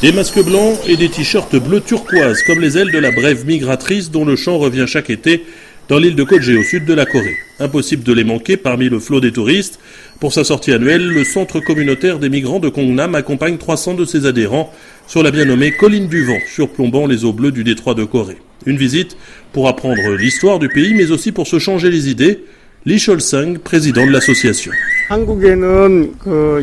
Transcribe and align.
Des 0.00 0.12
masques 0.12 0.44
blancs 0.44 0.78
et 0.86 0.96
des 0.96 1.08
t-shirts 1.08 1.56
bleu 1.56 1.80
turquoise, 1.80 2.42
comme 2.46 2.60
les 2.60 2.78
ailes 2.78 2.92
de 2.92 3.00
la 3.00 3.10
brève 3.10 3.44
migratrice 3.44 4.12
dont 4.12 4.24
le 4.24 4.36
chant 4.36 4.56
revient 4.56 4.84
chaque 4.86 5.10
été 5.10 5.44
dans 5.88 5.98
l'île 5.98 6.14
de 6.14 6.22
Koje, 6.22 6.56
au 6.56 6.62
sud 6.62 6.84
de 6.84 6.94
la 6.94 7.04
Corée. 7.04 7.34
Impossible 7.58 8.04
de 8.04 8.12
les 8.12 8.22
manquer 8.22 8.56
parmi 8.56 8.88
le 8.88 9.00
flot 9.00 9.20
des 9.20 9.32
touristes. 9.32 9.80
Pour 10.20 10.32
sa 10.32 10.44
sortie 10.44 10.70
annuelle, 10.70 11.04
le 11.04 11.24
centre 11.24 11.58
communautaire 11.58 12.20
des 12.20 12.28
migrants 12.28 12.60
de 12.60 12.68
Kongnam 12.68 13.16
accompagne 13.16 13.58
300 13.58 13.94
de 13.94 14.04
ses 14.04 14.24
adhérents 14.24 14.72
sur 15.08 15.24
la 15.24 15.32
bien 15.32 15.46
nommée 15.46 15.72
colline 15.72 16.06
du 16.06 16.22
vent, 16.22 16.38
surplombant 16.46 17.08
les 17.08 17.24
eaux 17.24 17.32
bleues 17.32 17.50
du 17.50 17.64
détroit 17.64 17.94
de 17.94 18.04
Corée. 18.04 18.38
Une 18.66 18.76
visite 18.76 19.16
pour 19.52 19.66
apprendre 19.66 20.12
l'histoire 20.12 20.60
du 20.60 20.68
pays, 20.68 20.94
mais 20.94 21.10
aussi 21.10 21.32
pour 21.32 21.48
se 21.48 21.58
changer 21.58 21.90
les 21.90 22.08
idées. 22.08 22.44
Lee 22.86 23.00
Chol-sung, 23.00 23.58
président 23.58 24.06
de 24.06 24.12
l'association. 24.12 24.70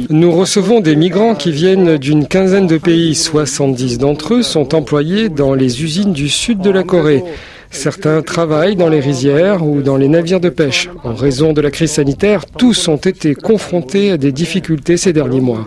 Nous 0.09 0.31
recevons 0.31 0.79
des 0.79 0.95
migrants 0.95 1.33
qui 1.33 1.51
viennent 1.51 1.97
d'une 1.97 2.27
quinzaine 2.27 2.67
de 2.67 2.77
pays. 2.77 3.15
70 3.15 3.97
d'entre 3.97 4.35
eux 4.35 4.43
sont 4.43 4.75
employés 4.75 5.29
dans 5.29 5.55
les 5.55 5.83
usines 5.83 6.13
du 6.13 6.29
sud 6.29 6.59
de 6.59 6.69
la 6.69 6.83
Corée. 6.83 7.23
Certains 7.71 8.21
travaillent 8.21 8.75
dans 8.75 8.87
les 8.87 8.99
rizières 8.99 9.65
ou 9.65 9.81
dans 9.81 9.97
les 9.97 10.07
navires 10.07 10.39
de 10.39 10.49
pêche. 10.49 10.89
En 11.03 11.15
raison 11.15 11.53
de 11.53 11.61
la 11.61 11.71
crise 11.71 11.91
sanitaire, 11.91 12.45
tous 12.45 12.87
ont 12.87 12.97
été 12.97 13.33
confrontés 13.33 14.11
à 14.11 14.17
des 14.17 14.31
difficultés 14.31 14.97
ces 14.97 15.11
derniers 15.11 15.41
mois. 15.41 15.65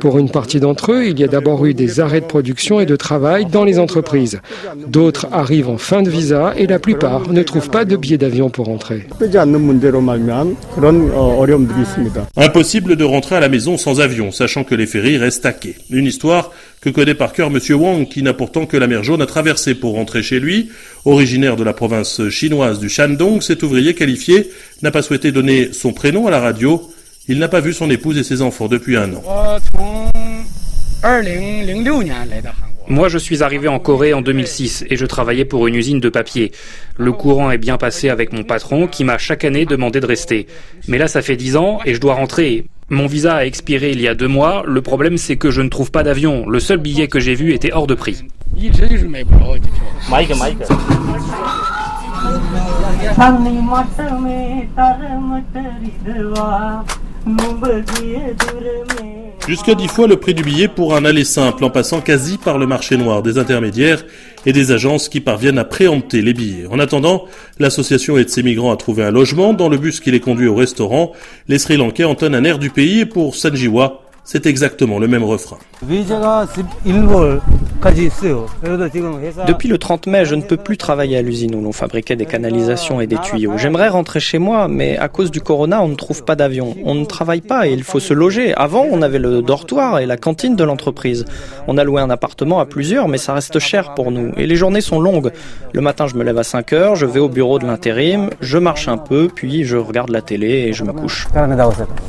Pour 0.00 0.18
une 0.18 0.30
partie 0.30 0.60
d'entre 0.60 0.92
eux, 0.92 1.06
il 1.08 1.20
y 1.20 1.24
a 1.24 1.28
d'abord 1.28 1.66
eu 1.66 1.74
des 1.74 2.00
arrêts 2.00 2.22
de 2.22 2.26
production 2.26 2.80
et 2.80 2.86
de 2.86 2.96
travail 2.96 3.44
dans 3.44 3.64
les 3.64 3.78
entreprises. 3.78 4.40
D'autres 4.88 5.26
arrivent 5.30 5.68
en 5.68 5.76
fin 5.76 6.00
de 6.00 6.08
visa 6.08 6.54
et 6.56 6.66
la 6.66 6.78
plupart 6.78 7.30
ne 7.30 7.42
trouvent 7.42 7.68
pas 7.68 7.84
de 7.84 7.96
billets 7.96 8.16
d'avion 8.16 8.48
pour 8.48 8.64
rentrer. 8.64 9.06
Impossible 12.36 12.96
de 12.96 13.04
rentrer 13.04 13.36
à 13.36 13.40
la 13.40 13.50
maison 13.50 13.76
sans 13.76 14.00
avion, 14.00 14.32
sachant 14.32 14.64
que 14.64 14.74
les 14.74 14.86
ferries 14.86 15.18
restent 15.18 15.42
taqués. 15.42 15.76
Une 15.90 16.06
histoire 16.06 16.50
que 16.80 16.88
connaît 16.88 17.14
par 17.14 17.34
cœur 17.34 17.48
M. 17.48 17.58
Wang, 17.78 18.08
qui 18.08 18.22
n'a 18.22 18.32
pourtant 18.32 18.64
que 18.64 18.78
la 18.78 18.86
mer 18.86 19.04
Jaune 19.04 19.20
à 19.20 19.26
traverser 19.26 19.74
pour 19.74 19.96
rentrer 19.96 20.22
chez 20.22 20.40
lui. 20.40 20.70
Originaire 21.04 21.56
de 21.56 21.64
la 21.64 21.74
province 21.74 22.26
chinoise 22.30 22.78
du 22.78 22.88
Shandong, 22.88 23.42
cet 23.42 23.62
ouvrier 23.62 23.94
qualifié 23.94 24.50
n'a 24.82 24.90
pas 24.90 25.02
souhaité 25.02 25.30
donner 25.30 25.74
son 25.74 25.92
prénom 25.92 26.26
à 26.26 26.30
la 26.30 26.40
radio. 26.40 26.90
Il 27.30 27.38
n'a 27.38 27.46
pas 27.46 27.60
vu 27.60 27.72
son 27.72 27.88
épouse 27.90 28.18
et 28.18 28.24
ses 28.24 28.42
enfants 28.42 28.66
depuis 28.66 28.96
un 28.96 29.14
an. 29.14 29.22
Moi, 32.88 33.08
je 33.08 33.18
suis 33.18 33.44
arrivé 33.44 33.68
en 33.68 33.78
Corée 33.78 34.12
en 34.12 34.20
2006 34.20 34.86
et 34.90 34.96
je 34.96 35.06
travaillais 35.06 35.44
pour 35.44 35.68
une 35.68 35.76
usine 35.76 36.00
de 36.00 36.08
papier. 36.08 36.50
Le 36.96 37.12
courant 37.12 37.52
est 37.52 37.58
bien 37.58 37.76
passé 37.76 38.08
avec 38.08 38.32
mon 38.32 38.42
patron 38.42 38.88
qui 38.88 39.04
m'a 39.04 39.16
chaque 39.16 39.44
année 39.44 39.64
demandé 39.64 40.00
de 40.00 40.06
rester. 40.06 40.48
Mais 40.88 40.98
là, 40.98 41.06
ça 41.06 41.22
fait 41.22 41.36
dix 41.36 41.56
ans 41.56 41.78
et 41.86 41.94
je 41.94 42.00
dois 42.00 42.14
rentrer. 42.14 42.64
Mon 42.88 43.06
visa 43.06 43.36
a 43.36 43.44
expiré 43.44 43.92
il 43.92 44.00
y 44.00 44.08
a 44.08 44.16
deux 44.16 44.26
mois. 44.26 44.64
Le 44.66 44.82
problème, 44.82 45.16
c'est 45.16 45.36
que 45.36 45.52
je 45.52 45.62
ne 45.62 45.68
trouve 45.68 45.92
pas 45.92 46.02
d'avion. 46.02 46.48
Le 46.48 46.58
seul 46.58 46.78
billet 46.78 47.06
que 47.06 47.20
j'ai 47.20 47.36
vu 47.36 47.52
était 47.54 47.72
hors 47.72 47.86
de 47.86 47.94
prix. 47.94 48.24
Jusqu'à 59.46 59.74
dix 59.74 59.88
fois 59.88 60.06
le 60.06 60.16
prix 60.16 60.34
du 60.34 60.42
billet 60.42 60.68
pour 60.68 60.94
un 60.94 61.04
aller 61.04 61.24
simple 61.24 61.64
en 61.64 61.70
passant 61.70 62.00
quasi 62.00 62.38
par 62.38 62.58
le 62.58 62.66
marché 62.66 62.96
noir 62.96 63.22
des 63.22 63.38
intermédiaires 63.38 64.04
et 64.46 64.52
des 64.52 64.70
agences 64.70 65.08
qui 65.08 65.20
parviennent 65.20 65.58
à 65.58 65.64
préempter 65.64 66.22
les 66.22 66.32
billets. 66.32 66.66
En 66.70 66.78
attendant, 66.78 67.24
l'association 67.58 68.16
aide 68.16 68.30
ces 68.30 68.42
migrants 68.42 68.72
à 68.72 68.76
trouver 68.76 69.02
un 69.04 69.10
logement. 69.10 69.52
Dans 69.52 69.68
le 69.68 69.76
bus 69.76 70.00
qui 70.00 70.10
les 70.10 70.20
conduit 70.20 70.46
au 70.46 70.54
restaurant, 70.54 71.12
les 71.48 71.58
Sri 71.58 71.76
Lankais 71.76 72.04
entonnent 72.04 72.34
un 72.34 72.44
air 72.44 72.58
du 72.58 72.70
pays 72.70 73.00
et 73.00 73.06
pour 73.06 73.34
Sanjiwa, 73.34 74.02
c'est 74.24 74.46
exactement 74.46 74.98
le 74.98 75.08
même 75.08 75.24
refrain. 75.24 75.58
Depuis 79.46 79.68
le 79.68 79.78
30 79.78 80.06
mai, 80.06 80.24
je 80.26 80.34
ne 80.34 80.42
peux 80.42 80.58
plus 80.58 80.76
travailler 80.76 81.16
à 81.16 81.22
l'usine 81.22 81.54
où 81.54 81.62
l'on 81.62 81.72
fabriquait 81.72 82.16
des 82.16 82.26
canalisations 82.26 83.00
et 83.00 83.06
des 83.06 83.16
tuyaux. 83.16 83.52
J'aimerais 83.56 83.88
rentrer 83.88 84.20
chez 84.20 84.38
moi, 84.38 84.68
mais 84.68 84.98
à 84.98 85.08
cause 85.08 85.30
du 85.30 85.40
corona, 85.40 85.82
on 85.82 85.88
ne 85.88 85.94
trouve 85.94 86.24
pas 86.24 86.36
d'avion. 86.36 86.74
On 86.84 86.94
ne 86.94 87.06
travaille 87.06 87.40
pas 87.40 87.66
et 87.66 87.72
il 87.72 87.82
faut 87.82 88.00
se 88.00 88.12
loger. 88.12 88.54
Avant, 88.54 88.86
on 88.90 89.00
avait 89.00 89.18
le 89.18 89.40
dortoir 89.40 89.98
et 89.98 90.06
la 90.06 90.18
cantine 90.18 90.56
de 90.56 90.64
l'entreprise. 90.64 91.24
On 91.68 91.78
a 91.78 91.84
loué 91.84 92.02
un 92.02 92.10
appartement 92.10 92.60
à 92.60 92.66
plusieurs, 92.66 93.08
mais 93.08 93.18
ça 93.18 93.32
reste 93.32 93.58
cher 93.58 93.94
pour 93.94 94.10
nous. 94.10 94.32
Et 94.36 94.46
les 94.46 94.56
journées 94.56 94.82
sont 94.82 95.00
longues. 95.00 95.32
Le 95.72 95.80
matin, 95.80 96.06
je 96.06 96.16
me 96.16 96.24
lève 96.24 96.38
à 96.38 96.44
5 96.44 96.72
heures, 96.74 96.96
je 96.96 97.06
vais 97.06 97.20
au 97.20 97.28
bureau 97.28 97.58
de 97.58 97.66
l'intérim, 97.66 98.28
je 98.40 98.58
marche 98.58 98.88
un 98.88 98.98
peu, 98.98 99.28
puis 99.34 99.64
je 99.64 99.76
regarde 99.76 100.10
la 100.10 100.20
télé 100.20 100.66
et 100.68 100.72
je 100.74 100.84
me 100.84 100.92
couche. 100.92 101.28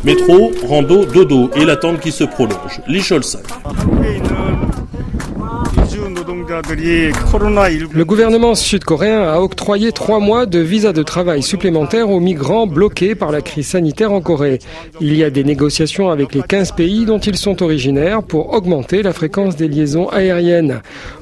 Métro, 0.03 0.51
rando, 0.67 1.05
dodo 1.05 1.49
et 1.55 1.63
l'attente 1.63 1.99
qui 1.99 2.11
se 2.11 2.25
prolonge. 2.25 2.81
Lichol 2.87 3.23
5. 3.23 3.41
Le 6.33 8.03
gouvernement 8.03 8.55
sud-coréen 8.55 9.21
a 9.21 9.39
octroyé 9.41 9.91
trois 9.91 10.19
mois 10.19 10.45
de 10.45 10.59
visa 10.59 10.93
de 10.93 11.03
travail 11.03 11.43
supplémentaires 11.43 12.09
aux 12.09 12.21
migrants 12.21 12.67
bloqués 12.67 13.15
par 13.15 13.31
la 13.31 13.41
crise 13.41 13.67
sanitaire 13.67 14.13
en 14.13 14.21
Corée. 14.21 14.59
Il 15.01 15.15
y 15.17 15.25
a 15.25 15.29
des 15.29 15.43
négociations 15.43 16.09
avec 16.09 16.33
les 16.33 16.41
15 16.41 16.71
pays 16.71 17.05
dont 17.05 17.19
ils 17.19 17.37
sont 17.37 17.61
originaires 17.61 18.23
pour 18.23 18.53
augmenter 18.53 19.03
la 19.03 19.11
fréquence 19.11 19.57
des 19.57 19.67
liaisons 19.67 20.07
aériennes. 20.07 20.81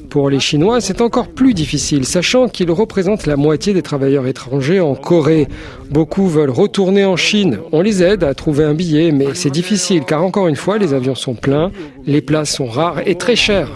Pour 0.09 0.31
les 0.31 0.40
Chinois, 0.40 0.81
c'est 0.81 1.02
encore 1.02 1.28
plus 1.28 1.53
difficile, 1.53 2.03
sachant 2.03 2.50
qu'ils 2.50 2.72
représentent 2.72 3.28
la 3.28 3.36
moitié 3.36 3.74
des 3.74 3.84
travailleurs 3.84 4.25
étrangers 4.25 4.80
en 4.80 4.96
Corée. 4.96 5.47
Beaucoup 5.92 6.28
veulent 6.28 6.50
retourner 6.50 7.06
en 7.06 7.16
Chine. 7.16 7.59
On 7.72 7.81
les 7.81 8.02
aide 8.02 8.24
à 8.24 8.34
trouver 8.34 8.64
un 8.64 8.74
billet, 8.74 9.12
mais 9.12 9.28
c'est 9.36 9.52
difficile, 9.52 10.06
car 10.06 10.24
encore 10.24 10.47
une 10.47 10.56
fois, 10.56 10.80
les 10.80 10.96
avions 10.96 11.14
sont 11.14 11.36
pleins, 11.36 11.72
les 12.08 12.22
places 12.22 12.56
sont 12.56 12.66
rares 12.66 13.08
et 13.08 13.16
très 13.16 13.36
chères. 13.36 13.70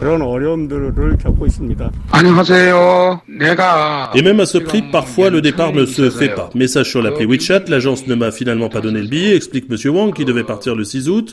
Et 4.15 4.21
même 4.23 4.39
à 4.39 4.47
ce 4.47 4.57
prix, 4.57 4.81
parfois 4.81 5.29
le 5.29 5.41
départ 5.41 5.71
ne 5.71 5.85
se 5.85 6.09
fait 6.09 6.29
pas. 6.29 6.49
Message 6.55 6.89
sur 6.89 7.03
l'appli 7.03 7.25
WeChat, 7.25 7.65
l'agence 7.67 8.07
ne 8.07 8.15
m'a 8.15 8.31
finalement 8.31 8.69
pas 8.69 8.81
donné 8.81 9.01
le 9.01 9.07
billet, 9.07 9.35
explique 9.35 9.69
Monsieur 9.69 9.91
Wang 9.91 10.13
qui 10.13 10.25
devait 10.25 10.43
partir 10.43 10.75
le 10.75 10.83
6 10.83 11.09
août. 11.09 11.31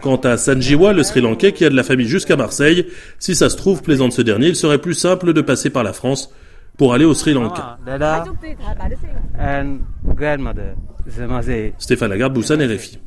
Quant 0.00 0.16
à 0.16 0.36
Sanjiwa, 0.36 0.92
le 0.92 1.02
Sri 1.02 1.20
Lankais 1.20 1.52
qui 1.52 1.64
a 1.64 1.70
de 1.70 1.76
la 1.76 1.82
famille 1.82 2.08
jusqu'à 2.08 2.36
Marseille, 2.36 2.86
si 3.18 3.34
ça 3.34 3.50
se 3.50 3.56
trouve, 3.56 3.82
plaisante 3.82 4.12
ce 4.12 4.22
dernier, 4.22 4.48
il 4.48 4.56
serait 4.56 4.78
plus 4.78 4.94
simple 4.94 5.32
de 5.32 5.40
passer 5.40 5.70
par 5.70 5.82
la 5.82 5.92
France 5.92 6.32
pour 6.76 6.94
aller 6.94 7.04
au 7.04 7.14
Sri 7.14 7.34
Lanka. 7.34 7.78
Stéphane 11.78 12.10
Lagarde, 12.10 12.32
Boussan, 12.32 12.60
RFI. 12.60 12.98